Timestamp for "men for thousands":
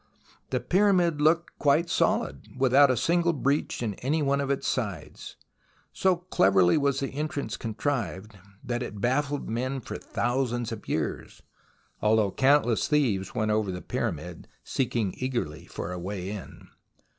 9.47-10.71